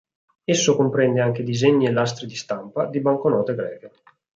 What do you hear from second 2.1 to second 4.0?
di stampa di banconote greche.